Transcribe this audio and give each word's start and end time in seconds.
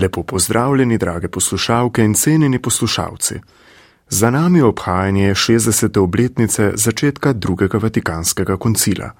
Lepo 0.00 0.22
pozdravljeni, 0.22 0.98
drage 0.98 1.28
poslušalke 1.28 2.04
in 2.04 2.14
cenjeni 2.14 2.58
poslušalci. 2.58 3.34
Za 4.08 4.30
nami 4.30 4.58
je 4.58 4.64
obhajanje 4.64 5.34
60. 5.34 5.98
obletnice 5.98 6.72
začetka 6.74 7.32
drugega 7.32 7.78
vatikanskega 7.78 8.56
koncila. 8.56 9.10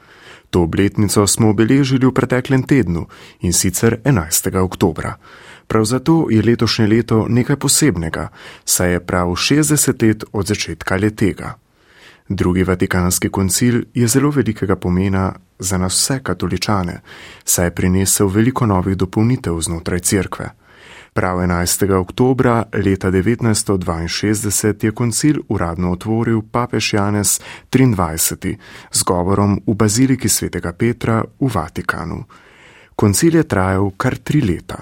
To 0.51 0.63
obletnico 0.63 1.27
smo 1.27 1.51
obeležili 1.51 2.07
v 2.07 2.13
preteklem 2.13 2.63
tednu 2.63 3.07
in 3.41 3.53
sicer 3.53 3.99
11. 4.05 4.57
oktobra. 4.57 5.15
Prav 5.67 5.85
zato 5.85 6.27
je 6.31 6.43
letošnje 6.43 6.87
leto 6.87 7.27
nekaj 7.29 7.57
posebnega, 7.57 8.29
saj 8.65 8.93
je 8.93 9.01
prav 9.01 9.29
60 9.29 10.07
let 10.07 10.25
od 10.33 10.47
začetka 10.47 10.97
letega. 10.97 11.55
Drugi 12.29 12.65
vatikanski 12.65 13.29
koncil 13.29 13.83
je 13.95 14.09
zelo 14.09 14.31
velikega 14.31 14.77
pomena 14.77 15.35
za 15.59 15.79
nas 15.79 15.93
vse 15.95 16.21
katoličane, 16.23 17.01
saj 17.45 17.67
je 17.67 17.75
prinesel 17.75 18.29
veliko 18.29 18.67
novih 18.67 18.97
dopolnitev 18.97 19.61
znotraj 19.61 20.01
cerkve. 20.01 20.60
Prav 21.21 21.41
11. 21.41 21.91
oktober 22.01 22.47
leta 22.85 23.11
1962 23.11 24.85
je 24.85 24.93
koncil 24.93 25.37
uradno 25.49 25.93
otvoril 25.93 26.43
papež 26.51 26.93
Janez 26.93 27.41
23. 27.73 28.57
z 28.91 29.03
govorom 29.03 29.61
v 29.67 29.75
baziliki 29.75 30.29
svetega 30.29 30.73
Petra 30.73 31.25
v 31.41 31.51
Vatikanu. 31.55 32.25
Koncil 32.97 33.37
je 33.37 33.45
trajal 33.45 33.91
kar 33.97 34.17
tri 34.17 34.41
leta. 34.41 34.81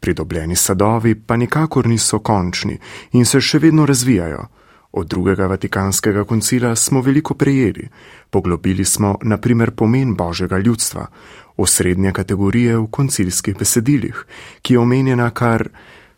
Pridobljeni 0.00 0.56
sadovi 0.56 1.14
pa 1.14 1.36
nikakor 1.36 1.86
niso 1.86 2.18
končni 2.18 2.78
in 3.12 3.24
se 3.24 3.40
še 3.40 3.58
vedno 3.58 3.86
razvijajo. 3.86 4.46
Od 4.96 5.06
drugega 5.06 5.46
vatikanskega 5.46 6.24
koncila 6.24 6.76
smo 6.76 7.00
veliko 7.00 7.34
prejeli, 7.34 7.88
poglobili 8.30 8.84
smo 8.84 9.16
naprimer 9.22 9.70
pomen 9.70 10.14
božjega 10.14 10.58
ljudstva, 10.58 11.06
osrednje 11.56 12.12
kategorije 12.12 12.76
v 12.78 12.86
koncilskih 12.90 13.56
besedilih, 13.58 14.24
ki 14.62 14.74
je 14.74 14.78
omenjena 14.78 15.30
kar 15.30 15.68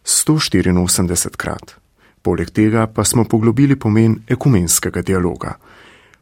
184 0.05 1.37
krat. 1.37 1.75
Poleg 2.23 2.51
tega 2.51 2.87
pa 2.87 3.05
smo 3.05 3.25
poglobili 3.25 3.77
pomen 3.77 4.19
ekumenskega 4.29 5.03
dialoga. 5.03 5.55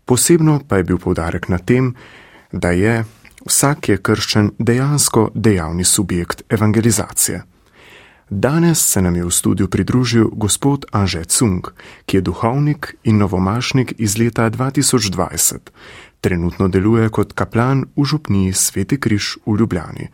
Posebno 0.05 0.61
pa 0.69 0.77
je 0.77 0.85
bil 0.85 0.99
povdarek 0.99 1.49
na 1.49 1.59
tem, 1.59 1.95
da 2.53 2.71
je 2.71 3.05
vsak 3.47 3.89
je 3.89 3.97
krščen 3.99 4.51
dejansko 4.59 5.31
dejavni 5.35 5.85
subjekt 5.85 6.43
evangelizacije. 6.49 7.43
Danes 8.31 8.81
se 8.93 9.03
nam 9.03 9.17
je 9.17 9.25
v 9.25 9.31
studiu 9.31 9.69
pridružil 9.69 10.29
gospod 10.33 10.85
Anže 10.93 11.25
Cung, 11.25 11.69
ki 12.07 12.17
je 12.17 12.21
duhovnik 12.21 12.97
in 13.05 13.19
novomašnik 13.19 13.95
iz 13.99 14.19
leta 14.19 14.51
2020. 14.51 15.59
Trenutno 16.21 16.69
deluje 16.69 17.09
kot 17.09 17.33
kaplan 17.33 17.85
v 17.97 18.05
župniji 18.05 18.53
Sveti 18.53 18.97
Križ 19.01 19.37
v 19.47 19.59
Ljubljani. 19.61 20.09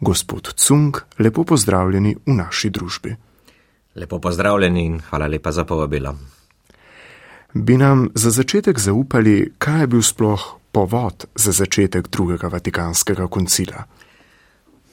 Gospod 0.00 0.54
Cung, 0.58 0.96
lepo 1.18 1.44
pozdravljeni 1.44 2.16
v 2.26 2.34
naši 2.34 2.70
družbi. 2.70 3.16
Lepo 3.94 4.18
pozdravljeni 4.18 4.86
in 4.86 5.00
hvala 5.00 5.26
lepa 5.26 5.52
za 5.52 5.64
povabilo. 5.64 6.16
Bi 7.54 7.76
nam 7.76 8.08
za 8.14 8.30
začetek 8.30 8.78
zaupali, 8.78 9.52
kaj 9.58 9.80
je 9.80 9.86
bil 9.86 10.02
sploh 10.02 10.58
povod 10.72 11.24
za 11.34 11.52
začetek 11.52 12.08
drugega 12.08 12.48
vatikanskega 12.48 13.26
koncila? 13.26 13.84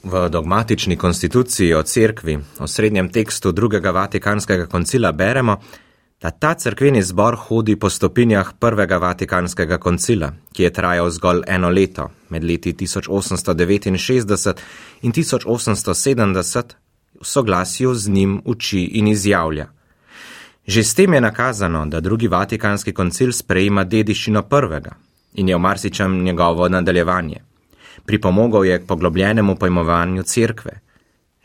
V 0.03 0.29
dogmatični 0.29 0.95
konstituciji 0.97 1.73
o 1.73 1.83
cerkvi, 1.83 2.39
o 2.59 2.67
srednjem 2.67 3.09
tekstu 3.09 3.51
drugega 3.51 3.91
vatikanskega 3.91 4.65
koncila, 4.65 5.11
beremo, 5.11 5.57
da 6.21 6.31
ta 6.31 6.53
cerkveni 6.53 7.03
zbor 7.03 7.35
hodi 7.35 7.75
po 7.75 7.89
stopinjah 7.89 8.53
prvega 8.59 8.97
vatikanskega 8.97 9.77
koncila, 9.77 10.31
ki 10.53 10.63
je 10.63 10.73
trajal 10.73 11.09
zgolj 11.09 11.41
eno 11.47 11.69
leto, 11.69 12.09
med 12.29 12.43
leti 12.43 12.73
1869 12.73 13.87
in 15.01 15.11
1870, 15.11 16.63
v 17.19 17.25
soglasju 17.25 17.93
z 17.93 18.09
njim 18.09 18.41
uči 18.45 18.83
in 18.83 19.07
izjavlja. 19.07 19.67
Že 20.67 20.83
s 20.83 20.95
tem 20.95 21.13
je 21.13 21.21
nakazano, 21.21 21.85
da 21.85 21.99
drugi 21.99 22.27
vatikanski 22.27 22.93
koncil 22.93 23.31
sprejema 23.31 23.83
dediščino 23.83 24.41
prvega 24.47 24.95
in 25.33 25.49
je 25.49 25.55
v 25.55 25.59
marsičem 25.59 26.23
njegovo 26.23 26.69
nadaljevanje 26.69 27.48
pripomogel 28.09 28.63
je 28.65 28.79
k 28.81 28.85
poglobljenemu 28.89 29.55
pojmovanju 29.55 30.23
cerkve. 30.23 30.79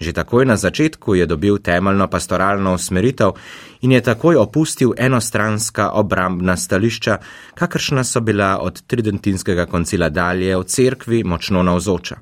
Že 0.01 0.13
takoj 0.13 0.47
na 0.49 0.57
začetku 0.57 1.15
je 1.15 1.27
dobil 1.27 1.59
temeljno 1.61 2.07
pastoralno 2.09 2.73
usmeritev 2.75 3.37
in 3.85 3.93
je 3.93 4.01
takoj 4.01 4.37
opustil 4.41 4.95
enostranska 4.97 5.91
obrambna 5.93 6.57
stališča, 6.57 7.19
kakršna 7.55 8.05
so 8.05 8.21
bila 8.21 8.59
od 8.63 8.81
tridentinskega 8.87 9.67
koncila 9.67 10.09
dalje 10.09 10.57
v 10.57 10.65
cerkvi 10.65 11.21
močno 11.25 11.63
navzoča. 11.63 12.17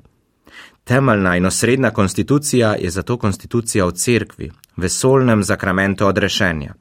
Temeljna 0.83 1.37
in 1.37 1.45
osrednja 1.45 1.91
konstitucija 1.91 2.75
je 2.75 2.89
zato 2.89 3.17
konstitucija 3.17 3.85
v 3.85 3.91
cerkvi, 3.91 4.51
vesolnem 4.77 5.43
zakramentu 5.43 6.07
odrešenja. 6.07 6.73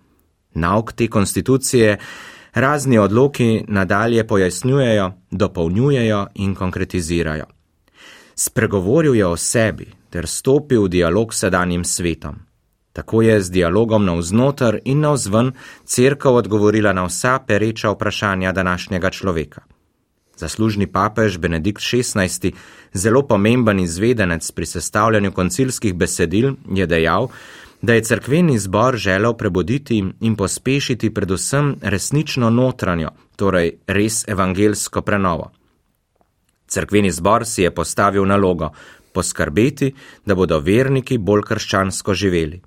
Nauk 0.54 0.92
te 0.92 1.06
konstitucije 1.06 1.98
razni 2.52 2.98
odloki 2.98 3.64
nadalje 3.68 4.26
pojasnjujejo, 4.26 5.12
dopolnjujejo 5.30 6.26
in 6.34 6.54
konkretizirajo. 6.54 7.44
Spregovoril 8.34 9.14
je 9.14 9.26
o 9.26 9.36
sebi 9.36 9.86
ter 10.10 10.26
stopil 10.26 10.84
v 10.84 10.88
dialog 10.88 11.34
s 11.34 11.38
sedanjim 11.38 11.84
svetom. 11.84 12.36
Tako 12.92 13.22
je 13.22 13.40
z 13.40 13.50
dialogom 13.50 14.04
navznoter 14.04 14.78
in 14.84 15.00
navzven 15.00 15.52
crkva 15.84 16.32
odgovorila 16.32 16.92
na 16.92 17.04
vsa 17.04 17.38
pereča 17.46 17.90
vprašanja 17.90 18.52
današnjega 18.52 19.10
človeka. 19.10 19.62
Zaslužni 20.36 20.86
papež 20.86 21.38
Benedikt 21.38 21.80
XVI, 21.80 22.52
zelo 22.92 23.22
pomemben 23.22 23.80
izvedenec 23.80 24.50
pri 24.50 24.66
sestavljanju 24.66 25.32
koncilskih 25.32 25.94
besedil, 25.94 26.54
je 26.74 26.86
dejal, 26.86 27.28
da 27.82 27.94
je 27.94 28.02
crkveni 28.04 28.58
zbor 28.58 28.96
želel 28.96 29.34
prebuditi 29.34 30.04
in 30.20 30.36
pospešiti 30.36 31.14
predvsem 31.14 31.76
resnično 31.82 32.50
notranjo, 32.50 33.10
torej 33.36 33.72
res 33.86 34.28
evangelsko 34.28 35.02
prenovo. 35.02 35.50
Crkveni 36.66 37.10
zbor 37.10 37.46
si 37.46 37.62
je 37.62 37.74
postavil 37.74 38.26
nalogo 38.26 38.70
poskrbeti, 39.14 39.94
da 40.26 40.34
bodo 40.34 40.58
verniki 40.58 41.18
bolj 41.18 41.42
krščansko 41.42 42.14
živeli. 42.14 42.62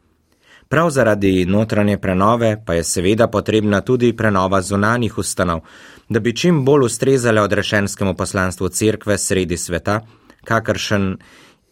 Prav 0.69 0.89
zaradi 0.89 1.45
notranje 1.45 1.97
prenove 1.97 2.63
pa 2.65 2.73
je 2.73 2.83
seveda 2.83 3.27
potrebna 3.27 3.81
tudi 3.81 4.13
prenova 4.13 4.61
zunanjih 4.61 5.17
ustanov, 5.17 5.61
da 6.09 6.19
bi 6.19 6.35
čim 6.35 6.65
bolj 6.65 6.85
ustrezale 6.85 7.41
odrešenskemu 7.41 8.15
poslanstvu 8.15 8.69
cerkve 8.69 9.17
sredi 9.17 9.57
sveta, 9.57 10.01
kakršen 10.43 11.17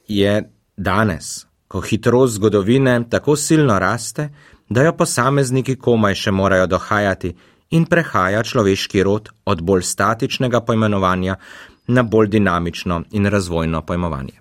je 0.07 0.43
danes 0.77 1.52
ko 1.73 1.81
hitrost 1.81 2.33
zgodovine 2.33 3.03
tako 3.09 3.35
silno 3.35 3.79
raste, 3.79 4.29
da 4.69 4.83
jo 4.83 4.91
posamezniki 4.93 5.73
komaj 5.75 6.15
še 6.15 6.31
morajo 6.31 6.67
dohajati 6.69 7.31
in 7.73 7.87
prehaja 7.89 8.43
človeški 8.45 9.01
rod 9.03 9.31
od 9.49 9.63
bolj 9.65 9.81
statičnega 9.89 10.61
pojmenovanja 10.67 11.35
na 11.87 12.03
bolj 12.03 12.29
dinamično 12.35 12.99
in 13.11 13.25
razvojno 13.25 13.81
pojmovanje. 13.81 14.37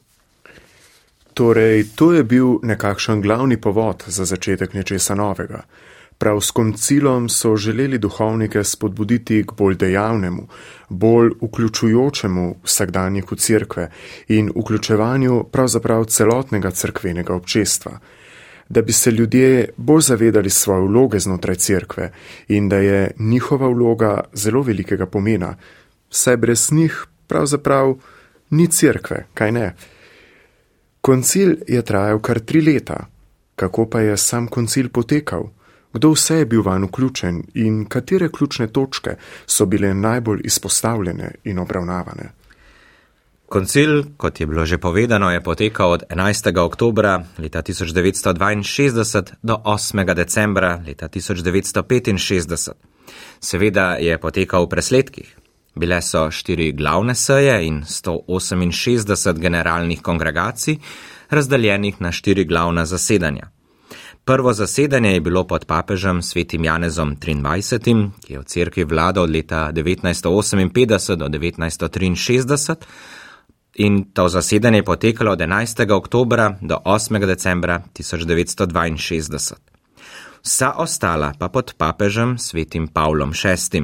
Torej, 1.34 1.86
to 1.96 2.12
je 2.12 2.24
bil 2.24 2.58
nekakšen 2.62 3.24
glavni 3.24 3.56
povod 3.56 4.04
za 4.06 4.28
začetek 4.28 4.76
nečesa 4.76 5.16
novega. 5.16 5.62
Prav 6.22 6.40
s 6.40 6.50
koncilom 6.50 7.28
so 7.28 7.56
želeli 7.56 7.98
duhovnike 7.98 8.64
spodbuditi 8.64 9.44
k 9.46 9.52
bolj 9.58 9.74
dejavnemu, 9.74 10.42
bolj 10.88 11.30
vključujočemu 11.42 12.56
vsakdanjiku 12.64 13.36
cerkve 13.36 13.88
in 14.28 14.52
vključevanju 14.56 15.44
pravzaprav 15.52 16.04
celotnega 16.04 16.70
cerkvenega 16.70 17.34
občestva, 17.34 17.98
da 18.68 18.82
bi 18.82 18.92
se 18.92 19.10
ljudje 19.10 19.68
bolj 19.76 20.00
zavedali 20.00 20.50
svoje 20.50 20.80
vloge 20.80 21.18
znotraj 21.18 21.56
cerkve 21.56 22.12
in 22.48 22.68
da 22.68 22.76
je 22.76 23.10
njihova 23.18 23.68
vloga 23.68 24.20
zelo 24.32 24.62
velikega 24.62 25.06
pomena, 25.06 25.56
saj 26.10 26.36
brez 26.36 26.72
njih 26.72 27.06
pravzaprav 27.26 27.94
ni 28.50 28.66
cerkve, 28.66 29.26
kaj 29.34 29.52
ne. 29.52 29.74
Koncil 31.00 31.56
je 31.68 31.82
trajal 31.82 32.20
kar 32.20 32.40
tri 32.40 32.60
leta. 32.60 33.06
Kako 33.56 33.88
pa 33.90 34.00
je 34.00 34.16
sam 34.16 34.46
koncil 34.46 34.88
potekal? 34.88 35.48
Kdo 35.92 36.10
vse 36.10 36.36
je 36.36 36.46
bil 36.46 36.62
van 36.62 36.84
vključen 36.84 37.42
in 37.54 37.84
katere 37.84 38.28
ključne 38.28 38.66
točke 38.66 39.16
so 39.46 39.66
bile 39.66 39.94
najbolj 39.94 40.40
izpostavljene 40.44 41.34
in 41.44 41.58
obravnavane? 41.58 42.30
Koncil, 43.52 44.04
kot 44.16 44.40
je 44.40 44.46
bilo 44.46 44.64
že 44.66 44.78
povedano, 44.78 45.30
je 45.30 45.42
potekal 45.44 45.90
od 45.90 46.02
11. 46.08 46.58
oktobra 46.58 47.24
leta 47.38 47.62
1962 47.62 49.32
do 49.42 49.54
8. 49.64 50.14
decembra 50.14 50.80
leta 50.86 51.08
1965. 51.08 52.72
Seveda 53.40 53.96
je 54.00 54.18
potekal 54.18 54.64
v 54.64 54.68
presledkih. 54.68 55.36
Bile 55.74 56.00
so 56.02 56.30
štiri 56.30 56.72
glavne 56.72 57.14
seje 57.14 57.66
in 57.66 57.82
168 57.84 59.38
generalnih 59.38 60.02
kongregacij, 60.02 60.78
razdeljenih 61.30 62.00
na 62.00 62.12
štiri 62.12 62.44
glavna 62.44 62.86
zasedanja. 62.86 63.50
Prvo 64.24 64.52
zasedanje 64.52 65.12
je 65.12 65.20
bilo 65.20 65.46
pod 65.46 65.64
papežem 65.64 66.22
svetim 66.22 66.64
Janezom 66.64 67.16
23., 67.16 68.10
ki 68.22 68.32
je 68.32 68.38
v 68.38 68.44
cerkvi 68.44 68.84
vladal 68.84 69.24
od 69.24 69.30
leta 69.30 69.72
1958 69.74 71.16
do 71.16 71.26
1963. 71.26 72.74
in 73.74 74.04
to 74.14 74.28
zasedanje 74.28 74.78
je 74.78 74.84
potekalo 74.84 75.32
od 75.32 75.38
11. 75.38 75.92
oktobra 75.92 76.58
do 76.60 76.78
8. 76.84 77.26
decembra 77.26 77.82
1962. 77.94 79.54
Vsa 80.42 80.72
ostala 80.76 81.32
pa 81.38 81.48
pod 81.48 81.74
papežem 81.78 82.38
svetim 82.38 82.88
Pavlom 82.88 83.32
VI. 83.32 83.82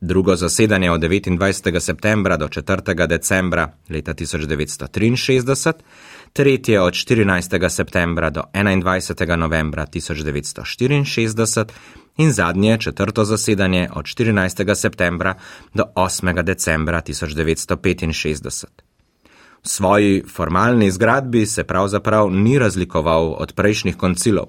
Drugo 0.00 0.36
zasedanje 0.36 0.90
od 0.90 1.00
29. 1.00 1.80
septembra 1.80 2.36
do 2.36 2.48
4. 2.48 3.06
decembra 3.06 3.72
leta 3.90 4.14
1963, 4.14 5.72
tretje 6.34 6.80
od 6.80 6.92
14. 6.92 7.68
septembra 7.68 8.30
do 8.30 8.42
21. 8.52 9.36
novembra 9.36 9.86
1964 9.86 11.64
in 12.16 12.32
zadnje 12.32 12.78
četrto 12.78 13.24
zasedanje 13.24 13.88
od 13.94 14.04
14. 14.04 14.74
septembra 14.74 15.34
do 15.74 15.84
8. 15.94 16.42
decembra 16.42 17.02
1965. 17.02 18.64
V 19.62 19.68
svoji 19.68 20.22
formalni 20.34 20.90
zgradbi 20.90 21.46
se 21.46 21.64
pravzaprav 21.64 22.30
ni 22.30 22.58
razlikoval 22.58 23.34
od 23.38 23.52
prejšnjih 23.52 23.96
koncilov. 23.96 24.46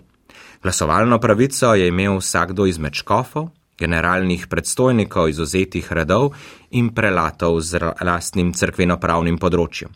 Glasovalno 0.63 1.19
pravico 1.19 1.73
je 1.73 1.87
imel 1.87 2.17
vsakdo 2.17 2.65
izmed 2.65 2.93
škofov, 2.93 3.49
generalnih 3.77 4.47
predstojnikov 4.47 5.29
izuzetih 5.29 5.93
redov 5.93 6.33
in 6.71 6.89
prelatov 6.89 7.61
z 7.61 7.79
lastnim 8.01 8.53
crkvenopravnim 8.53 9.37
področjem. 9.37 9.89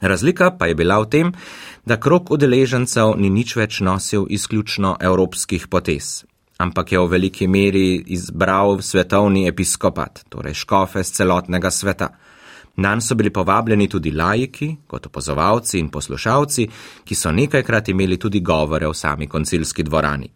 Razlika 0.00 0.50
pa 0.50 0.66
je 0.66 0.74
bila 0.74 0.98
v 1.00 1.08
tem, 1.08 1.32
da 1.84 2.00
krok 2.00 2.30
udeležencev 2.30 3.14
ni 3.20 3.30
nič 3.30 3.56
več 3.56 3.80
nosil 3.84 4.26
izključno 4.28 4.96
evropskih 5.00 5.68
potez, 5.68 6.24
ampak 6.58 6.92
je 6.92 6.98
v 7.00 7.10
veliki 7.10 7.48
meri 7.48 8.00
izbral 8.06 8.80
svetovni 8.80 9.46
episkopat, 9.48 10.24
torej 10.28 10.54
škofe 10.64 11.04
z 11.04 11.20
celotnega 11.20 11.70
sveta. 11.70 12.08
Nan 12.76 13.00
so 13.00 13.14
bili 13.14 13.30
povabljeni 13.30 13.88
tudi 13.88 14.12
laiki, 14.12 14.76
kot 14.86 15.06
opozovalci 15.06 15.78
in 15.78 15.90
poslušalci, 15.90 16.68
ki 17.04 17.14
so 17.14 17.32
nekajkrat 17.32 17.88
imeli 17.88 18.16
tudi 18.16 18.40
govore 18.40 18.88
v 18.88 18.94
sami 18.94 19.26
koncilski 19.26 19.82
dvorani. 19.82 20.30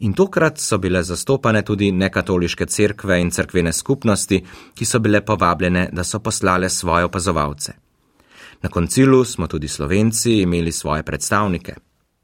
In 0.00 0.12
tokrat 0.12 0.58
so 0.58 0.78
bile 0.78 1.02
zastopane 1.02 1.62
tudi 1.62 1.92
nekatoliške 1.92 2.66
cerkve 2.66 3.20
in 3.20 3.30
cerkvene 3.30 3.72
skupnosti, 3.72 4.40
ki 4.74 4.84
so 4.84 4.98
bile 4.98 5.20
povabljene, 5.24 5.88
da 5.92 6.04
so 6.04 6.20
poslale 6.20 6.68
svoje 6.68 7.04
opazovalce. 7.04 7.89
Na 8.62 8.68
koncilu 8.68 9.24
smo 9.24 9.46
tudi 9.46 9.68
slovenci 9.68 10.40
imeli 10.42 10.72
svoje 10.72 11.02
predstavnike. 11.02 11.74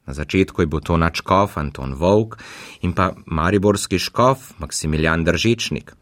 Na 0.06 0.14
začetku 0.14 0.62
je 0.62 0.66
bil 0.66 0.80
to 0.80 0.96
načkov 0.96 1.56
Anton 1.58 1.94
Volk 1.94 2.38
in 2.82 2.92
pa 2.92 3.12
mariborski 3.26 3.98
škof 3.98 4.52
Maksimilijan 4.58 5.24
Držečnik. 5.24 5.92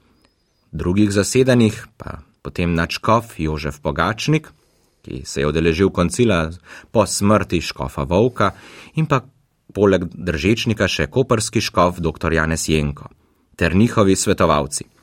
V 0.73 0.77
drugih 0.77 1.13
zasedanjih 1.13 1.87
pa 1.97 2.21
potem 2.43 2.75
načkov 2.75 3.33
Jožef 3.39 3.81
Pogačnik, 3.81 4.53
ki 5.03 5.23
se 5.25 5.41
je 5.41 5.47
odeležil 5.47 5.91
koncila 5.91 6.51
po 6.91 7.07
smrti 7.07 7.61
škofa 7.61 8.03
Volka 8.03 8.53
in 8.95 9.07
pa 9.07 9.23
poleg 9.75 10.05
Držečnika 10.13 10.89
še 10.89 11.07
koperski 11.07 11.61
škof 11.61 12.01
dr. 12.01 12.33
Janez 12.33 12.69
Jenko 12.69 13.09
ter 13.57 13.77
njihovi 13.77 14.17
svetovalci. 14.17 14.94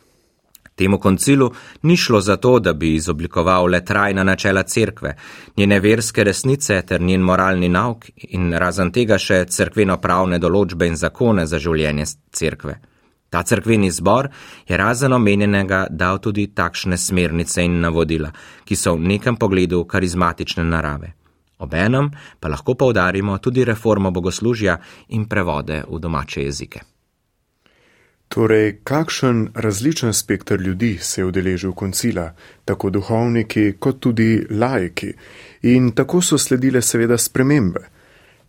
Temu 0.75 1.00
koncilu 1.00 1.51
ni 1.81 1.97
šlo 1.97 2.21
za 2.21 2.38
to, 2.38 2.59
da 2.59 2.73
bi 2.73 2.95
izoblikoval 2.95 3.65
le 3.65 3.85
trajna 3.85 4.23
načela 4.23 4.63
cerkve, 4.63 5.15
njene 5.57 5.79
verske 5.79 6.23
resnice 6.23 6.81
ter 6.81 7.01
njen 7.01 7.21
moralni 7.21 7.69
nauk 7.69 8.06
in 8.15 8.53
razen 8.53 8.91
tega 8.91 9.18
še 9.18 9.45
cerkveno-pravne 9.45 10.39
določbe 10.39 10.88
in 10.88 10.95
zakone 10.95 11.45
za 11.45 11.59
življenje 11.59 12.06
cerkve. 12.31 12.79
Ta 13.31 13.44
cerkveni 13.44 13.91
zbor 13.91 14.27
je 14.68 14.77
razen 14.77 15.13
omenjenega 15.13 15.85
dal 15.89 16.19
tudi 16.19 16.50
takšne 16.56 16.97
smernice 16.97 17.63
in 17.63 17.79
navodila, 17.79 18.31
ki 18.65 18.75
so 18.75 18.97
v 18.97 19.07
nekem 19.13 19.39
pogledu 19.39 19.85
karizmatične 19.88 20.65
narave. 20.68 21.13
Obenem 21.63 22.09
pa 22.39 22.50
lahko 22.51 22.75
povdarimo 22.75 23.38
tudi 23.38 23.63
reformo 23.63 24.12
bogoslužja 24.12 24.79
in 25.15 25.29
prevode 25.29 25.83
v 25.88 26.00
domače 26.00 26.44
jezike. 26.44 26.90
Torej, 28.31 28.78
kakšen 28.83 29.50
različen 29.56 30.13
spektr 30.13 30.56
ljudi 30.62 30.98
se 31.01 31.22
je 31.22 31.25
udeležil 31.25 31.74
koncila, 31.74 32.31
tako 32.66 32.89
duhovniki 32.89 33.74
kot 33.80 34.00
tudi 34.00 34.45
laiki, 34.50 35.13
in 35.62 35.92
tako 35.92 36.22
so 36.22 36.38
sledile 36.38 36.81
seveda 36.81 37.18
spremembe. 37.18 37.81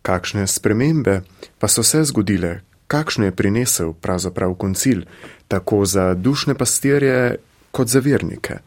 Kakšne 0.01 0.47
spremembe 0.47 1.21
pa 1.59 1.67
so 1.67 1.83
se 1.83 2.03
zgodile, 2.03 2.61
kakšne 2.87 3.25
je 3.25 3.35
prinesel 3.35 3.91
pravzaprav 3.93 4.53
koncil, 4.55 5.01
tako 5.47 5.85
za 5.85 6.13
dušne 6.13 6.55
pastirje 6.55 7.35
kot 7.71 7.87
za 7.87 7.99
vernike. 7.99 8.57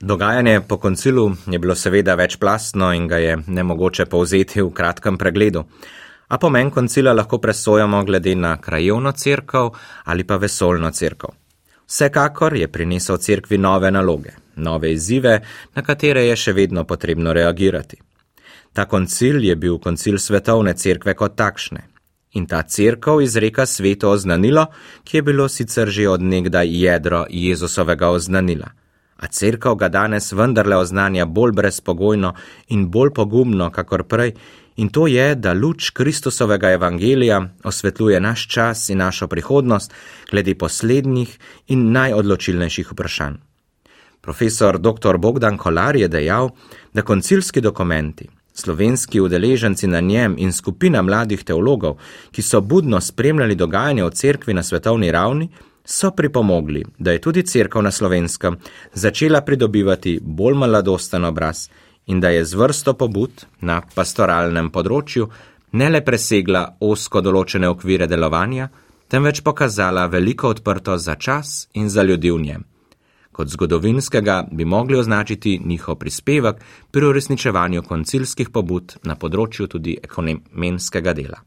Dogajanje 0.00 0.60
po 0.68 0.76
koncilu 0.76 1.30
je 1.46 1.58
bilo 1.58 1.74
seveda 1.74 2.14
večplastno 2.14 2.92
in 2.92 3.08
ga 3.08 3.16
je 3.16 3.38
nemogoče 3.46 4.06
povzeti 4.06 4.62
v 4.62 4.70
kratkem 4.70 5.18
pregledu 5.18 5.64
a 6.30 6.38
pomen 6.38 6.70
koncila 6.70 7.12
lahko 7.12 7.38
presojamo 7.38 8.04
glede 8.04 8.34
na 8.34 8.56
krajevno 8.60 9.12
crkv 9.12 9.66
ali 10.04 10.24
pa 10.24 10.36
vesolno 10.36 10.90
crkv. 10.90 11.26
Vsekakor 11.88 12.56
je 12.56 12.68
prinesel 12.68 13.16
crkvi 13.18 13.58
nove 13.58 13.90
naloge, 13.90 14.30
nove 14.56 14.92
izzive, 14.92 15.40
na 15.74 15.82
katere 15.82 16.22
je 16.26 16.36
še 16.36 16.52
vedno 16.52 16.84
potrebno 16.84 17.32
reagirati. 17.32 17.96
Ta 18.72 18.84
koncil 18.86 19.44
je 19.44 19.56
bil 19.56 19.78
koncil 19.78 20.18
svetovne 20.18 20.74
cerkve 20.74 21.14
kot 21.18 21.34
takšne. 21.36 21.82
In 22.38 22.46
ta 22.46 22.62
crkv 22.62 23.24
izreka 23.24 23.66
sveto 23.66 24.10
oznanilo, 24.10 24.68
ki 25.04 25.16
je 25.16 25.22
bilo 25.22 25.48
sicer 25.48 25.90
že 25.90 26.06
odnegdaj 26.08 26.70
jedro 26.70 27.24
Jezusovega 27.30 28.10
oznanila. 28.14 28.70
A 29.16 29.26
crkv 29.26 29.74
ga 29.74 29.88
danes 29.88 30.32
vendarle 30.32 30.76
oznanja 30.76 31.26
bolj 31.26 31.52
brezpogojno 31.52 32.34
in 32.68 32.86
bolj 32.90 33.10
pogumno, 33.18 33.70
kakor 33.70 34.06
prej, 34.06 34.36
in 34.76 34.88
to 34.88 35.06
je, 35.06 35.34
da 35.34 35.52
luč 35.52 35.90
Kristusovega 35.90 36.70
evangelija 36.70 37.48
osvetljuje 37.64 38.20
naš 38.20 38.48
čas 38.48 38.88
in 38.88 38.98
našo 38.98 39.28
prihodnost 39.28 39.94
glede 40.30 40.54
poslednjih 40.54 41.38
in 41.68 41.92
najodločilnejših 41.92 42.92
vprašanj. 42.92 43.34
Profesor 44.20 44.78
dr. 44.78 45.16
Bogdan 45.18 45.56
Kolar 45.56 45.96
je 45.96 46.08
dejal, 46.08 46.50
da 46.94 47.02
koncilski 47.02 47.60
dokumenti, 47.60 48.28
slovenski 48.52 49.20
udeleženci 49.20 49.86
na 49.86 50.00
njem 50.00 50.36
in 50.38 50.52
skupina 50.52 51.02
mladih 51.02 51.44
teologov, 51.44 51.96
ki 52.30 52.42
so 52.42 52.60
budno 52.60 53.00
spremljali 53.00 53.54
dogajanje 53.54 54.04
v 54.04 54.10
cerkvi 54.10 54.54
na 54.54 54.62
svetovni 54.62 55.10
ravni, 55.10 55.48
so 55.84 56.10
pripomogli, 56.10 56.84
da 56.98 57.12
je 57.12 57.20
tudi 57.20 57.42
cerkev 57.42 57.82
na 57.82 57.90
slovenskem 57.90 58.56
začela 58.92 59.40
pridobivati 59.40 60.18
bolj 60.22 60.54
mladosten 60.54 61.24
obraz 61.24 61.68
in 62.06 62.20
da 62.20 62.28
je 62.28 62.44
z 62.44 62.54
vrsto 62.54 62.94
pobud 62.94 63.46
na 63.60 63.80
pastoralnem 63.94 64.70
področju 64.70 65.28
ne 65.72 65.88
le 65.88 66.00
presegla 66.02 66.64
osko 66.80 67.20
določene 67.20 67.68
okvire 67.68 68.08
delovanja, 68.10 68.70
temveč 69.10 69.42
pokazala 69.42 70.06
veliko 70.06 70.50
odprtost 70.50 71.04
za 71.04 71.14
čas 71.14 71.68
in 71.74 71.88
za 71.88 72.02
ljudi 72.02 72.30
v 72.30 72.40
njem. 72.40 72.64
Kot 73.32 73.48
zgodovinskega 73.48 74.48
bi 74.52 74.64
mogli 74.64 74.98
označiti 74.98 75.60
njihov 75.64 75.96
prispevek 75.96 76.56
pri 76.90 77.06
uresničevanju 77.06 77.82
koncilskih 77.82 78.50
pobud 78.50 78.98
na 79.04 79.14
področju 79.14 79.68
tudi 79.70 79.96
ekonomskega 80.02 81.14
dela. 81.14 81.38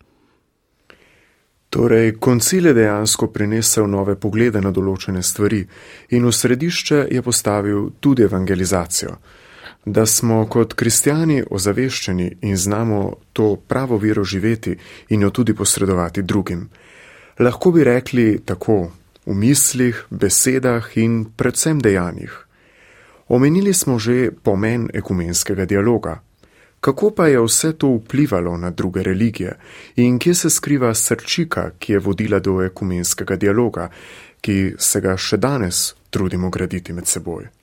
Torej, 1.73 2.19
koncil 2.21 2.69
je 2.69 2.73
dejansko 2.77 3.27
prinesel 3.33 3.87
nove 3.89 4.15
poglede 4.15 4.61
na 4.61 4.71
določene 4.71 5.23
stvari 5.25 5.63
in 6.13 6.25
v 6.25 6.31
središče 6.31 7.07
je 7.11 7.21
postavil 7.25 7.87
tudi 7.99 8.23
evangelizacijo 8.23 9.17
da 9.85 10.05
smo 10.05 10.45
kot 10.49 10.73
kristijani 10.73 11.43
ozaveščeni 11.49 12.37
in 12.41 12.57
znamo 12.57 13.15
to 13.33 13.55
pravo 13.55 13.97
vero 13.97 14.23
živeti 14.23 14.77
in 15.09 15.21
jo 15.21 15.29
tudi 15.29 15.53
posredovati 15.53 16.21
drugim. 16.21 16.69
Lahko 17.39 17.71
bi 17.71 17.83
rekli 17.83 18.41
tako 18.45 18.91
v 19.25 19.33
mislih, 19.33 20.05
besedah 20.09 20.97
in 20.97 21.25
predvsem 21.35 21.79
dejanjih. 21.79 22.45
Omenili 23.27 23.73
smo 23.73 23.99
že 23.99 24.31
pomen 24.43 24.89
ekumenskega 24.93 25.65
dialoga. 25.65 26.21
Kako 26.79 27.11
pa 27.15 27.27
je 27.27 27.39
vse 27.39 27.73
to 27.73 27.87
vplivalo 27.87 28.57
na 28.57 28.69
druge 28.69 29.03
religije 29.03 29.55
in 29.95 30.19
kje 30.19 30.33
se 30.33 30.49
skriva 30.49 30.93
srčika, 30.93 31.71
ki 31.79 31.93
je 31.93 31.99
vodila 31.99 32.39
do 32.39 32.61
ekumenskega 32.63 33.35
dialoga, 33.35 33.89
ki 34.41 34.75
se 34.77 35.01
ga 35.01 35.17
še 35.17 35.37
danes 35.37 35.95
trudimo 36.09 36.49
graditi 36.49 36.93
med 36.93 37.07
seboj? 37.07 37.62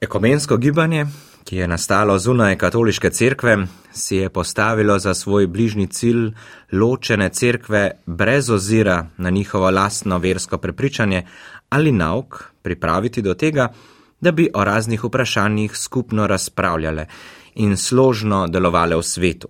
Ekumensko 0.00 0.56
gibanje, 0.56 1.06
ki 1.44 1.56
je 1.56 1.66
nastalo 1.68 2.18
zunaj 2.18 2.56
katoliške 2.60 3.10
cerkve, 3.10 3.56
si 3.92 4.16
je 4.16 4.28
postavilo 4.28 4.98
za 4.98 5.14
svoj 5.14 5.46
bližnji 5.46 5.86
cilj 5.86 6.34
ločene 6.72 7.28
cerkve 7.28 7.90
brez 8.06 8.50
ozira 8.50 9.06
na 9.16 9.30
njihovo 9.30 9.70
lastno 9.70 10.18
versko 10.18 10.58
prepričanje 10.58 11.26
ali 11.68 11.92
nauk 11.92 12.44
pripraviti 12.62 13.22
do 13.22 13.34
tega, 13.34 13.72
da 14.20 14.32
bi 14.32 14.50
o 14.54 14.64
raznih 14.64 15.04
vprašanjih 15.04 15.76
skupno 15.76 16.26
razpravljale 16.26 17.06
in 17.54 17.76
složno 17.76 18.46
delovale 18.46 18.96
v 18.96 19.02
svetu. 19.02 19.48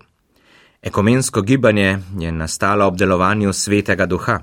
Ekumensko 0.82 1.42
gibanje 1.42 1.98
je 2.18 2.32
nastalo 2.32 2.86
ob 2.86 2.96
delovanju 2.96 3.52
svetega 3.52 4.06
duha. 4.06 4.40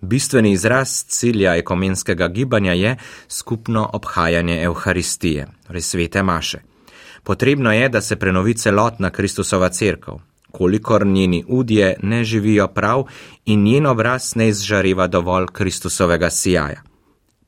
Bistveni 0.00 0.52
izraz 0.52 1.04
cilja 1.08 1.56
ekomenskega 1.56 2.28
gibanja 2.28 2.72
je 2.72 2.96
skupno 3.28 3.90
obhajanje 3.92 4.62
Euharistije, 4.62 5.46
torej 5.66 5.82
svete 5.82 6.22
maše. 6.22 6.58
Potrebno 7.22 7.72
je, 7.72 7.88
da 7.88 8.00
se 8.00 8.16
prenovi 8.16 8.54
celotna 8.54 9.10
Kristusova 9.10 9.68
crkva, 9.68 10.18
kolikor 10.50 11.06
njeni 11.06 11.44
udje 11.48 11.96
ne 12.02 12.24
živijo 12.24 12.68
prav 12.68 13.04
in 13.44 13.62
njen 13.62 13.86
obraz 13.86 14.36
ne 14.36 14.48
izžareva 14.48 15.06
dovolj 15.06 15.46
Kristusovega 15.52 16.30
sijaja. 16.30 16.82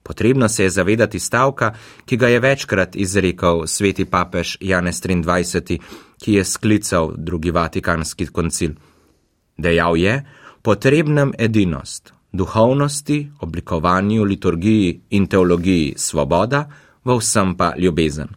Potrebno 0.02 0.48
se 0.48 0.64
je 0.64 0.70
zavedati 0.70 1.18
stavka, 1.18 1.74
ki 2.04 2.16
ga 2.16 2.28
je 2.28 2.40
večkrat 2.40 2.96
izrekel 2.96 3.66
sveti 3.66 4.04
papež 4.04 4.56
Janez 4.60 5.00
23., 5.02 5.78
ki 6.24 6.32
je 6.32 6.44
sklical 6.44 7.12
drugi 7.16 7.50
vatikanski 7.50 8.26
koncil. 8.26 8.70
Dejal 9.56 9.96
je, 9.96 10.24
potrebnem 10.62 11.32
edinost, 11.38 12.12
duhovnosti, 12.32 13.30
oblikovanju, 13.40 14.24
liturgiji 14.24 15.00
in 15.10 15.26
teologiji 15.26 15.94
svoboda, 15.96 16.68
v 17.04 17.16
vsem 17.18 17.56
pa 17.56 17.74
ljubezen. 17.78 18.28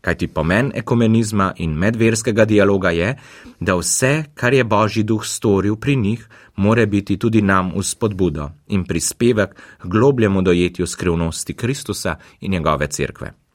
Kajti 0.00 0.28
pomen 0.28 0.70
ekumenizma 0.74 1.52
in 1.56 1.72
medverskega 1.74 2.44
dialoga 2.44 2.90
je, 2.90 3.16
da 3.60 3.74
vse, 3.74 4.24
kar 4.34 4.54
je 4.54 4.64
Božji 4.64 5.02
duh 5.02 5.24
storil 5.24 5.76
pri 5.76 5.96
njih, 5.96 6.28
more 6.56 6.86
biti 6.86 7.16
tudi 7.18 7.42
nam 7.42 7.72
v 7.74 7.82
spodbudo 7.82 8.50
in 8.68 8.84
prispevek 8.84 9.54
k 9.54 9.88
globljemu 9.88 10.42
dojetju 10.42 10.86
skrivnosti 10.86 11.54
Kristusa 11.54 12.16
in 12.40 12.52
njegove 12.52 12.86
cerkve. 12.86 13.45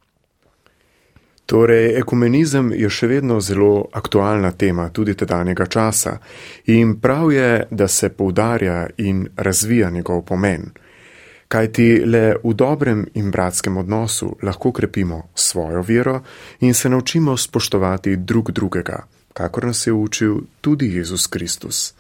Torej, 1.52 1.98
ekumenizem 2.00 2.70
je 2.72 2.88
še 2.88 3.10
vedno 3.12 3.42
zelo 3.44 3.90
aktualna 3.92 4.54
tema 4.56 4.86
tudi 4.88 5.18
tedanjega 5.20 5.66
časa 5.68 6.14
in 6.72 6.94
prav 7.04 7.32
je, 7.36 7.66
da 7.72 7.88
se 7.92 8.10
poudarja 8.10 8.86
in 9.04 9.26
razvija 9.36 9.90
njegov 9.92 10.22
pomen. 10.30 10.70
Kajti 11.52 12.06
le 12.08 12.38
v 12.44 12.54
dobrem 12.56 13.02
in 13.20 13.32
bratskem 13.36 13.78
odnosu 13.78 14.30
lahko 14.48 14.72
krepimo 14.72 15.18
svojo 15.36 15.82
vero 15.84 16.22
in 16.62 16.74
se 16.74 16.90
naučimo 16.90 17.36
spoštovati 17.38 18.16
drug 18.16 18.52
drugega, 18.52 19.02
kakor 19.34 19.66
nas 19.66 19.88
je 19.88 19.94
učil 19.94 20.38
tudi 20.62 20.96
Jezus 20.96 21.28
Kristus. 21.28 21.94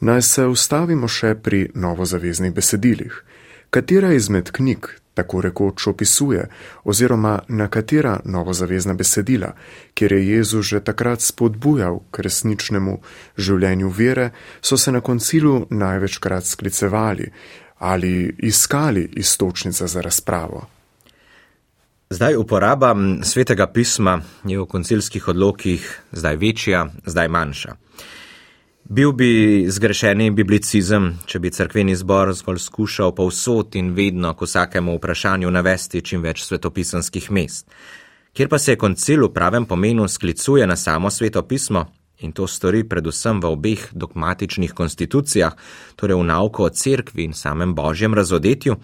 Naj 0.00 0.22
se 0.22 0.46
ustavimo 0.46 1.08
še 1.08 1.36
pri 1.38 1.68
novozaveznih 1.74 2.50
besedilih. 2.52 3.22
Katera 3.70 4.10
izmed 4.12 4.50
knjig 4.50 4.90
tako 5.14 5.40
rekoč 5.40 5.86
opisuje, 5.86 6.48
oziroma 6.84 7.38
na 7.48 7.68
katera 7.68 8.20
novozavezna 8.24 8.94
besedila, 8.94 9.52
kjer 9.94 10.12
je 10.12 10.28
Jezus 10.28 10.66
že 10.66 10.80
takrat 10.80 11.20
spodbujal 11.20 12.00
k 12.10 12.18
resničnemu 12.18 12.98
življenju 13.36 13.88
vere, 13.88 14.30
so 14.60 14.76
se 14.76 14.92
na 14.92 15.00
koncilu 15.00 15.66
največkrat 15.70 16.46
sklicevali 16.46 17.32
ali 17.78 18.36
iskali 18.38 19.08
istočnice 19.12 19.86
za 19.86 20.00
razpravo. 20.00 20.66
Zdaj 22.10 22.36
uporaba 22.36 22.94
svetega 23.22 23.66
pisma 23.66 24.20
je 24.44 24.58
v 24.58 24.66
koncilskih 24.66 25.28
odlokih 25.28 26.00
zdaj 26.12 26.36
večja, 26.36 26.86
zdaj 27.06 27.28
manjša. 27.28 27.74
Bil 28.92 29.12
bi 29.16 29.64
zgrešeni 29.72 30.26
biblicizem, 30.36 31.06
če 31.24 31.38
bi 31.40 31.48
crkveni 31.56 31.94
zbor 31.96 32.34
zgolj 32.36 32.58
skušal 32.60 33.14
povsod 33.16 33.78
in 33.80 33.94
vedno 33.96 34.34
k 34.36 34.44
vsakemu 34.44 34.98
vprašanju 34.98 35.52
navesti 35.54 36.02
čim 36.04 36.20
več 36.20 36.42
svetopisanskih 36.44 37.30
mest. 37.32 37.64
Kjer 38.36 38.50
pa 38.52 38.60
se 38.60 38.76
koncil 38.76 39.24
v 39.24 39.30
pravem 39.32 39.64
pomenu 39.64 40.04
sklicuje 40.04 40.68
na 40.68 40.76
samo 40.76 41.08
svetopismo 41.08 41.86
in 42.20 42.36
to 42.36 42.44
stori 42.44 42.84
predvsem 42.84 43.40
v 43.40 43.54
obeh 43.56 43.88
dogmatičnih 43.96 44.76
konstitucijah, 44.76 45.56
torej 45.96 46.20
v 46.20 46.28
nauko 46.28 46.68
o 46.68 46.76
cerkvi 46.84 47.30
in 47.30 47.32
samem 47.32 47.72
božjem 47.72 48.12
razodetju, 48.12 48.76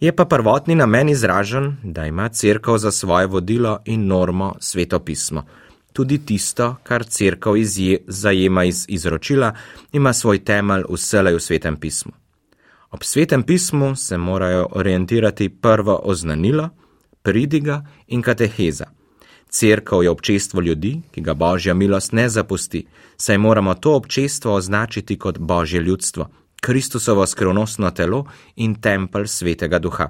je 0.00 0.16
pa 0.16 0.24
prvotni 0.24 0.72
namen 0.74 1.12
izražen, 1.12 1.74
da 1.84 2.08
ima 2.08 2.32
cerkev 2.32 2.80
za 2.80 2.90
svoje 2.90 3.26
vodilo 3.26 3.80
in 3.84 4.08
normo 4.08 4.54
svetopismo 4.58 5.67
tudi 5.98 6.18
tisto, 6.26 6.76
kar 6.82 7.02
crkav 7.04 7.56
zajema 8.06 8.64
iz 8.64 8.84
izročila, 8.88 9.52
ima 9.92 10.12
svoj 10.12 10.38
temelj 10.44 10.84
vselej 10.90 11.34
v 11.34 11.40
svetem 11.40 11.76
pismu. 11.76 12.12
Ob 12.90 13.02
svetem 13.02 13.42
pismu 13.42 13.96
se 13.96 14.18
morajo 14.18 14.68
orientirati 14.70 15.48
prvo 15.48 15.96
oznanilo, 16.04 16.68
pridiga 17.22 17.82
in 18.06 18.22
kateheza. 18.22 18.86
Cerkev 19.48 20.02
je 20.02 20.10
občestvo 20.10 20.60
ljudi, 20.60 21.00
ki 21.10 21.20
ga 21.20 21.34
božja 21.34 21.74
milost 21.74 22.12
ne 22.12 22.28
zapusti, 22.28 22.86
saj 23.16 23.38
moramo 23.38 23.74
to 23.74 23.96
občestvo 23.96 24.54
označiti 24.54 25.18
kot 25.18 25.38
božje 25.38 25.80
ljudstvo, 25.80 26.28
Kristusovo 26.60 27.26
skrivnostno 27.26 27.90
telo 27.90 28.24
in 28.56 28.74
tempelj 28.74 29.26
svetega 29.26 29.78
duha. 29.78 30.08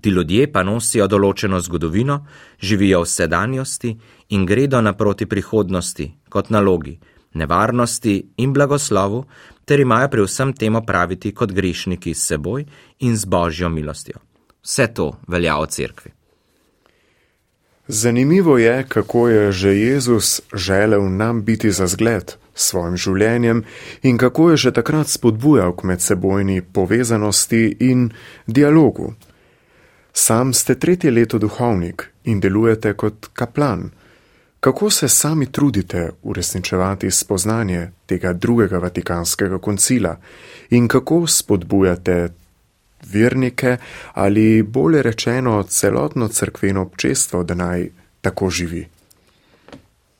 Ti 0.00 0.10
ljudje 0.10 0.52
pa 0.52 0.62
nosijo 0.62 1.06
določeno 1.06 1.60
zgodovino, 1.60 2.20
živijo 2.60 3.02
v 3.02 3.10
sedanjosti 3.10 3.96
in 4.28 4.46
gredo 4.46 4.80
naproti 4.80 5.26
prihodnosti 5.26 6.10
kot 6.28 6.50
nalogi, 6.50 6.98
nevarnosti 7.34 8.16
in 8.36 8.52
blagoslovu, 8.52 9.24
ter 9.64 9.80
imajo 9.80 10.08
pri 10.08 10.26
vsem 10.26 10.52
tem 10.52 10.76
opraviti 10.76 11.32
kot 11.34 11.52
grešniki 11.52 12.14
s 12.14 12.28
seboj 12.32 12.66
in 13.00 13.16
z 13.16 13.24
božjo 13.24 13.68
milostjo. 13.68 14.20
Vse 14.62 14.86
to 14.94 15.12
velja 15.28 15.56
o 15.58 15.66
cerkvi. 15.66 16.12
Zanimivo 17.88 18.58
je, 18.58 18.84
kako 18.88 19.28
je 19.28 19.52
že 19.52 19.74
Jezus 19.74 20.40
želel 20.54 21.16
nam 21.16 21.44
biti 21.44 21.70
za 21.70 21.86
zgled 21.86 22.34
s 22.54 22.68
svojim 22.68 22.96
življenjem 22.96 23.64
in 24.02 24.18
kako 24.18 24.50
je 24.50 24.56
že 24.56 24.72
takrat 24.72 25.08
spodbujal 25.08 25.76
k 25.76 25.84
medsebojni 25.84 26.62
povezanosti 26.62 27.76
in 27.80 28.10
dialogu. 28.46 29.14
Sam 30.18 30.54
ste 30.54 30.74
tretje 30.74 31.10
leto 31.10 31.38
duhovnik 31.38 32.08
in 32.24 32.40
delujete 32.40 32.92
kot 32.92 33.26
kaplan. 33.32 33.90
Kako 34.60 34.90
se 34.90 35.08
sami 35.08 35.52
trudite 35.52 36.10
uresničevati 36.22 37.10
spoznanje 37.10 37.90
tega 38.06 38.32
drugega 38.32 38.78
vatikanskega 38.78 39.58
koncila 39.58 40.16
in 40.70 40.88
kako 40.88 41.26
spodbujate 41.26 42.28
vernike 43.12 43.76
ali 44.12 44.62
bolje 44.62 45.02
rečeno 45.02 45.62
celotno 45.62 46.28
crkveno 46.28 46.82
občestvo, 46.82 47.42
da 47.42 47.54
naj 47.54 47.88
tako 48.20 48.50
živi? 48.50 48.88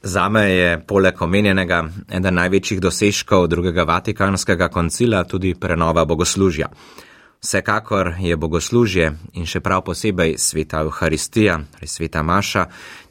Zame 0.02 0.50
je 0.50 0.80
poleg 0.86 1.22
omenjenega 1.22 1.84
eden 2.10 2.34
največjih 2.34 2.80
dosežkov 2.80 3.48
drugega 3.48 3.82
vatikanskega 3.82 4.68
koncila 4.68 5.24
tudi 5.24 5.54
prenova 5.54 6.04
bogoslužja. 6.04 6.68
Vsekakor 7.46 8.14
je 8.18 8.36
bogoslužje 8.36 9.12
in 9.38 9.44
še 9.46 9.60
prav 9.62 9.84
posebej 9.86 10.32
sveta 10.34 10.80
Euharistija 10.82 11.54
ali 11.78 11.86
sveta 11.86 12.22
Maša 12.26 12.64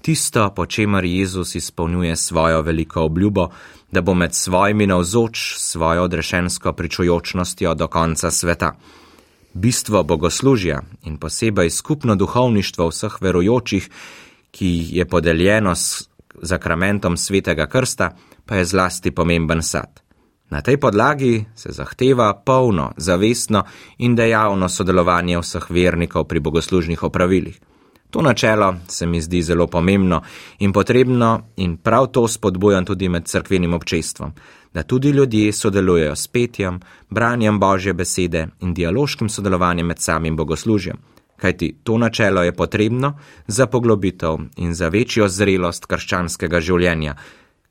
tisto, 0.04 0.50
po 0.52 0.66
čemer 0.66 1.06
Jezus 1.08 1.56
izpolnjuje 1.56 2.16
svojo 2.16 2.60
veliko 2.62 3.06
obljubo, 3.08 3.48
da 3.92 4.02
bo 4.02 4.14
med 4.14 4.36
svojimi 4.36 4.88
navzoč 4.92 5.56
svojo 5.58 6.04
odrešensko 6.04 6.74
pričujočnostjo 6.74 7.74
do 7.76 7.88
konca 7.88 8.32
sveta. 8.32 8.76
Bistvo 9.54 10.04
bogoslužja 10.04 10.82
in 11.04 11.16
posebej 11.18 11.70
skupno 11.70 12.16
duhovništvo 12.16 12.90
vseh 12.92 13.16
verujočih, 13.22 13.90
ki 14.52 14.88
je 15.00 15.06
podeljeno 15.06 15.76
s 15.76 16.10
zakramentom 16.42 17.18
svetega 17.18 17.72
krsta, 17.72 18.18
pa 18.46 18.56
je 18.56 18.66
zlasti 18.66 19.12
pomemben 19.12 19.64
sad. 19.64 20.05
Na 20.50 20.62
tej 20.62 20.78
podlagi 20.78 21.46
se 21.56 21.72
zahteva 21.72 22.34
polno, 22.46 22.92
zavestno 22.98 23.64
in 23.98 24.16
dejavno 24.16 24.70
sodelovanje 24.70 25.40
vseh 25.40 25.70
vernikov 25.70 26.28
pri 26.28 26.40
bogoslužnih 26.40 27.04
opravilih. 27.04 27.60
To 28.16 28.22
načelo 28.22 28.76
se 28.88 29.06
mi 29.06 29.22
zdi 29.22 29.42
zelo 29.42 29.68
pomembno 29.68 30.22
in 30.60 30.72
potrebno 30.74 31.42
in 31.56 31.78
prav 31.78 32.08
to 32.08 32.28
spodbujam 32.28 32.86
tudi 32.86 33.10
med 33.10 33.26
crkvenim 33.26 33.74
občestvom, 33.74 34.32
da 34.74 34.84
tudi 34.84 35.10
ljudje 35.10 35.54
sodelujejo 35.54 36.16
s 36.16 36.28
petjem, 36.28 36.80
branjem 37.10 37.60
Božje 37.60 37.94
besede 37.94 38.48
in 38.62 38.74
dialoškim 38.74 39.30
sodelovanjem 39.30 39.88
med 39.88 40.00
samim 40.00 40.36
bogoslužjem, 40.36 40.98
kajti 41.38 41.76
to 41.84 41.98
načelo 41.98 42.44
je 42.44 42.56
potrebno 42.56 43.18
za 43.48 43.66
poglobitev 43.68 44.38
in 44.58 44.74
za 44.74 44.88
večjo 44.88 45.28
zrelost 45.28 45.86
krščanskega 45.86 46.60
življenja, 46.60 47.16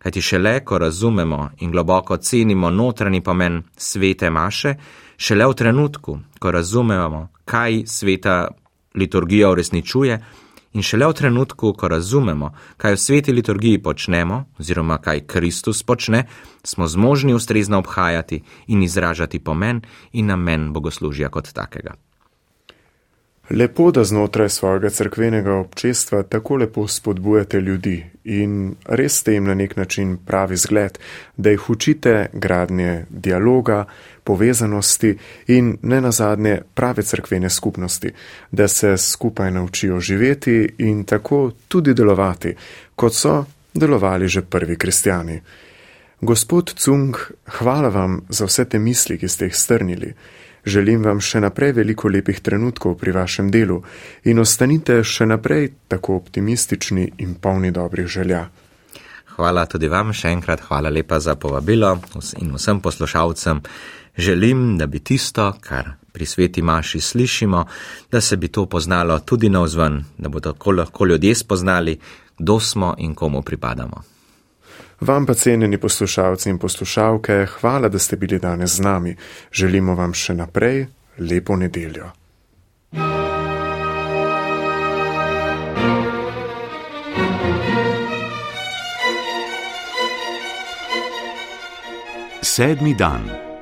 kajti 0.05 0.21
šele, 0.23 0.61
ko 0.65 0.79
razumemo 0.79 1.51
in 1.61 1.71
globoko 1.73 2.17
cenimo 2.17 2.71
notranji 2.71 3.21
pomen 3.21 3.63
svete 3.77 4.31
maše, 4.31 4.75
šele 5.17 5.47
v 5.47 5.55
trenutku, 5.55 6.19
ko 6.39 6.51
razumemo, 6.51 7.29
kaj 7.45 7.83
sveta 7.87 8.49
liturgija 8.95 9.51
uresničuje, 9.51 10.21
in 10.73 10.83
šele 10.83 11.09
v 11.09 11.13
trenutku, 11.13 11.73
ko 11.73 11.89
razumemo, 11.89 12.53
kaj 12.77 12.93
v 12.93 13.01
sveti 13.01 13.33
liturgiji 13.33 13.83
počnemo, 13.83 14.45
oziroma 14.59 14.99
kaj 14.99 15.25
Kristus 15.27 15.83
počne, 15.83 16.27
smo 16.63 16.87
zmožni 16.87 17.35
ustrezno 17.35 17.79
obhajati 17.79 18.43
in 18.67 18.83
izražati 18.83 19.39
pomen 19.39 19.81
in 20.13 20.27
namen 20.27 20.73
bogoslužja 20.73 21.29
kot 21.29 21.53
takega. 21.53 21.95
Lepo, 23.51 23.91
da 23.91 24.05
znotraj 24.05 24.49
svojega 24.49 24.91
crkvenega 24.91 25.53
občestva 25.53 26.23
tako 26.23 26.57
lepo 26.57 26.89
spodbujate 26.89 27.61
ljudi 27.61 28.05
in 28.25 28.75
res 28.85 29.19
ste 29.21 29.33
jim 29.33 29.45
na 29.45 29.55
nek 29.55 29.77
način 29.77 30.17
pravi 30.27 30.57
zgled, 30.57 30.99
da 31.37 31.51
jih 31.51 31.71
učite 31.71 32.27
gradnje 32.33 33.05
dialoga, 33.11 33.85
povezanosti 34.25 35.19
in 35.47 35.77
ne 35.83 36.01
nazadnje 36.01 36.61
prave 36.75 37.03
crkvene 37.03 37.51
skupnosti, 37.51 38.11
da 38.51 38.69
se 38.69 38.97
skupaj 38.97 39.51
naučijo 39.51 40.01
živeti 40.01 40.69
in 40.79 41.05
tako 41.05 41.51
tudi 41.69 41.95
delovati, 41.95 42.55
kot 42.97 43.15
so 43.15 43.45
delovali 43.75 44.29
že 44.29 44.43
prvi 44.43 44.77
kristijani. 44.77 45.41
Gospod 46.21 46.75
Cung, 46.85 47.17
hvala 47.47 47.89
vam 47.89 48.21
za 48.29 48.45
vse 48.45 48.65
te 48.65 48.79
misli, 48.79 49.19
ki 49.19 49.29
ste 49.29 49.45
jih 49.45 49.57
strnili. 49.57 50.15
Želim 50.65 51.05
vam 51.05 51.21
še 51.21 51.43
naprej 51.45 51.75
veliko 51.77 52.09
lepih 52.09 52.41
trenutkov 52.41 52.97
pri 53.01 53.13
vašem 53.13 53.51
delu 53.53 53.83
in 54.25 54.39
ostanite 54.41 55.03
še 55.05 55.27
naprej 55.29 55.73
tako 55.89 56.17
optimistični 56.17 57.11
in 57.19 57.35
polni 57.35 57.71
dobrih 57.71 58.09
želja. 58.09 58.47
Hvala 59.37 59.67
tudi 59.67 59.91
vam, 59.91 60.13
še 60.15 60.31
enkrat 60.31 60.63
hvala 60.69 60.93
lepa 60.95 61.19
za 61.21 61.35
povabilo 61.35 61.99
in 62.41 62.55
vsem 62.55 62.81
poslušalcem. 62.81 63.61
Želim, 64.17 64.79
da 64.79 64.87
bi 64.87 65.03
tisto, 65.03 65.51
kar 65.61 65.97
pri 66.15 66.27
sveti 66.27 66.63
maši 66.63 67.01
slišimo, 67.01 67.65
da 68.11 68.21
se 68.21 68.37
bi 68.37 68.49
to 68.49 68.67
poznalo 68.71 69.19
tudi 69.19 69.51
na 69.51 69.65
vzven, 69.67 70.05
da 70.19 70.29
bodo 70.29 70.55
lahko 70.73 71.05
ljudje 71.05 71.35
spoznali, 71.35 71.99
kdo 72.39 72.61
smo 72.61 72.95
in 72.99 73.15
komu 73.15 73.43
pripadamo. 73.43 74.14
Vam 75.01 75.27
pa 75.27 75.35
cenjeni 75.35 75.79
poslušalci 75.79 76.51
in 76.51 76.59
poslušalke, 76.59 77.47
hvala, 77.47 77.89
da 77.89 77.99
ste 77.99 78.17
bili 78.17 78.39
danes 78.39 78.77
z 78.77 78.81
nami. 78.81 79.17
Želimo 79.53 79.95
vam 79.95 80.15
še 80.15 80.35
naprej 80.35 80.87
lepo 81.19 81.57
nedeljo. 81.57 82.11
Sedmi 92.43 92.95
dan. 92.95 93.54